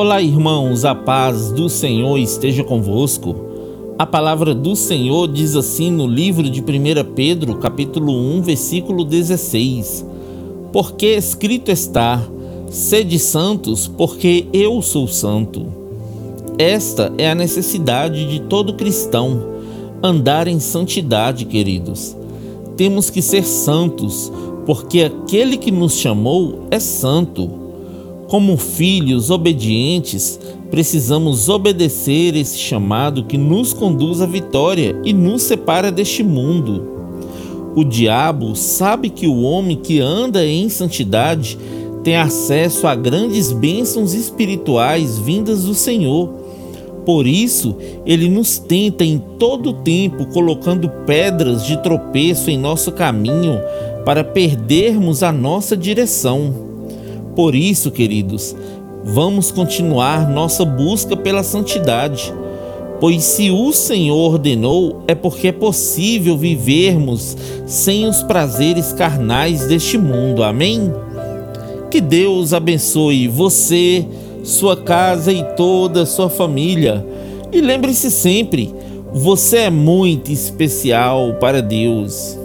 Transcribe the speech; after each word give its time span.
Olá, 0.00 0.22
irmãos, 0.22 0.84
a 0.84 0.94
paz 0.94 1.50
do 1.50 1.68
Senhor 1.68 2.16
esteja 2.18 2.62
convosco. 2.62 3.34
A 3.98 4.06
palavra 4.06 4.54
do 4.54 4.76
Senhor 4.76 5.26
diz 5.26 5.56
assim 5.56 5.90
no 5.90 6.06
livro 6.06 6.48
de 6.48 6.60
1 6.60 6.64
Pedro, 7.16 7.56
capítulo 7.56 8.12
1, 8.12 8.42
versículo 8.42 9.04
16: 9.04 10.06
Porque 10.72 11.06
escrito 11.16 11.72
está: 11.72 12.22
Sede 12.70 13.18
santos, 13.18 13.88
porque 13.88 14.46
eu 14.52 14.80
sou 14.82 15.08
santo. 15.08 15.66
Esta 16.56 17.12
é 17.18 17.28
a 17.28 17.34
necessidade 17.34 18.24
de 18.30 18.42
todo 18.42 18.74
cristão, 18.74 19.42
andar 20.00 20.46
em 20.46 20.60
santidade, 20.60 21.44
queridos. 21.44 22.16
Temos 22.76 23.10
que 23.10 23.20
ser 23.20 23.42
santos, 23.42 24.32
porque 24.64 25.02
aquele 25.02 25.56
que 25.56 25.72
nos 25.72 25.94
chamou 25.94 26.68
é 26.70 26.78
santo. 26.78 27.67
Como 28.28 28.58
filhos 28.58 29.30
obedientes, 29.30 30.38
precisamos 30.70 31.48
obedecer 31.48 32.36
esse 32.36 32.58
chamado 32.58 33.24
que 33.24 33.38
nos 33.38 33.72
conduz 33.72 34.20
à 34.20 34.26
vitória 34.26 35.00
e 35.02 35.14
nos 35.14 35.42
separa 35.42 35.90
deste 35.90 36.22
mundo. 36.22 36.86
O 37.74 37.82
diabo 37.82 38.54
sabe 38.54 39.08
que 39.08 39.26
o 39.26 39.40
homem 39.40 39.78
que 39.78 39.98
anda 39.98 40.44
em 40.44 40.68
santidade 40.68 41.58
tem 42.04 42.16
acesso 42.16 42.86
a 42.86 42.94
grandes 42.94 43.50
bênçãos 43.50 44.12
espirituais 44.12 45.18
vindas 45.18 45.64
do 45.64 45.72
Senhor. 45.72 46.28
Por 47.06 47.26
isso, 47.26 47.76
ele 48.04 48.28
nos 48.28 48.58
tenta 48.58 49.06
em 49.06 49.18
todo 49.38 49.70
o 49.70 49.72
tempo 49.72 50.26
colocando 50.26 50.90
pedras 51.06 51.64
de 51.64 51.82
tropeço 51.82 52.50
em 52.50 52.58
nosso 52.58 52.92
caminho 52.92 53.58
para 54.04 54.22
perdermos 54.22 55.22
a 55.22 55.32
nossa 55.32 55.74
direção. 55.74 56.67
Por 57.38 57.54
isso, 57.54 57.92
queridos, 57.92 58.52
vamos 59.04 59.52
continuar 59.52 60.28
nossa 60.28 60.64
busca 60.64 61.16
pela 61.16 61.44
santidade, 61.44 62.34
pois 62.98 63.22
se 63.22 63.48
o 63.48 63.72
Senhor 63.72 64.32
ordenou, 64.32 65.04
é 65.06 65.14
porque 65.14 65.46
é 65.46 65.52
possível 65.52 66.36
vivermos 66.36 67.36
sem 67.64 68.08
os 68.08 68.24
prazeres 68.24 68.92
carnais 68.92 69.68
deste 69.68 69.96
mundo. 69.96 70.42
Amém? 70.42 70.92
Que 71.92 72.00
Deus 72.00 72.52
abençoe 72.52 73.28
você, 73.28 74.04
sua 74.42 74.76
casa 74.76 75.30
e 75.30 75.44
toda 75.54 76.02
a 76.02 76.06
sua 76.06 76.28
família. 76.28 77.06
E 77.52 77.60
lembre-se 77.60 78.10
sempre, 78.10 78.74
você 79.12 79.58
é 79.58 79.70
muito 79.70 80.32
especial 80.32 81.34
para 81.34 81.62
Deus. 81.62 82.36